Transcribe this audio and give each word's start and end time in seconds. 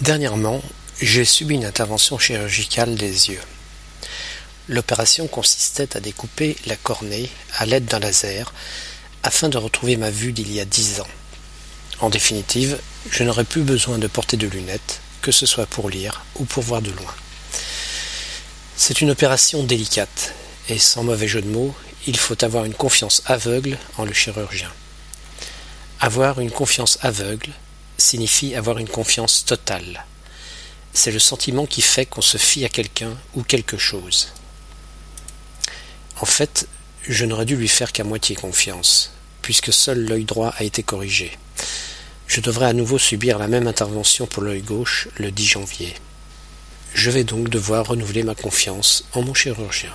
Dernièrement, 0.00 0.62
j'ai 1.02 1.26
subi 1.26 1.56
une 1.56 1.66
intervention 1.66 2.18
chirurgicale 2.18 2.94
des 2.94 3.28
yeux. 3.28 3.40
L'opération 4.66 5.26
consistait 5.26 5.94
à 5.94 6.00
découper 6.00 6.56
la 6.64 6.76
cornée 6.76 7.28
à 7.58 7.66
l'aide 7.66 7.84
d'un 7.84 7.98
laser 7.98 8.54
afin 9.22 9.50
de 9.50 9.58
retrouver 9.58 9.98
ma 9.98 10.10
vue 10.10 10.32
d'il 10.32 10.50
y 10.50 10.58
a 10.58 10.64
dix 10.64 11.00
ans. 11.00 11.08
En 12.00 12.08
définitive, 12.08 12.78
je 13.10 13.24
n'aurais 13.24 13.44
plus 13.44 13.60
besoin 13.60 13.98
de 13.98 14.06
porter 14.06 14.38
de 14.38 14.46
lunettes, 14.46 15.00
que 15.20 15.32
ce 15.32 15.44
soit 15.44 15.66
pour 15.66 15.90
lire 15.90 16.24
ou 16.36 16.46
pour 16.46 16.62
voir 16.62 16.80
de 16.80 16.92
loin. 16.92 17.14
C'est 18.78 19.02
une 19.02 19.10
opération 19.10 19.64
délicate, 19.64 20.32
et 20.70 20.78
sans 20.78 21.02
mauvais 21.02 21.28
jeu 21.28 21.42
de 21.42 21.48
mots, 21.48 21.74
il 22.06 22.16
faut 22.16 22.42
avoir 22.42 22.64
une 22.64 22.72
confiance 22.72 23.20
aveugle 23.26 23.76
en 23.98 24.06
le 24.06 24.14
chirurgien. 24.14 24.72
Avoir 26.00 26.40
une 26.40 26.50
confiance 26.50 26.96
aveugle, 27.02 27.50
signifie 28.00 28.54
avoir 28.54 28.78
une 28.78 28.88
confiance 28.88 29.44
totale. 29.44 30.06
C'est 30.92 31.12
le 31.12 31.18
sentiment 31.18 31.66
qui 31.66 31.82
fait 31.82 32.06
qu'on 32.06 32.22
se 32.22 32.36
fie 32.36 32.64
à 32.64 32.68
quelqu'un 32.68 33.16
ou 33.34 33.42
quelque 33.42 33.78
chose. 33.78 34.32
En 36.20 36.26
fait, 36.26 36.66
je 37.08 37.24
n'aurais 37.24 37.44
dû 37.44 37.56
lui 37.56 37.68
faire 37.68 37.92
qu'à 37.92 38.04
moitié 38.04 38.34
confiance, 38.36 39.12
puisque 39.42 39.72
seul 39.72 40.04
l'œil 40.04 40.24
droit 40.24 40.52
a 40.58 40.64
été 40.64 40.82
corrigé. 40.82 41.38
Je 42.26 42.40
devrais 42.40 42.66
à 42.66 42.72
nouveau 42.72 42.98
subir 42.98 43.38
la 43.38 43.48
même 43.48 43.66
intervention 43.66 44.26
pour 44.26 44.42
l'œil 44.42 44.62
gauche 44.62 45.08
le 45.16 45.30
10 45.30 45.46
janvier. 45.46 45.94
Je 46.94 47.10
vais 47.10 47.24
donc 47.24 47.48
devoir 47.48 47.86
renouveler 47.86 48.22
ma 48.22 48.34
confiance 48.34 49.04
en 49.12 49.22
mon 49.22 49.34
chirurgien. 49.34 49.94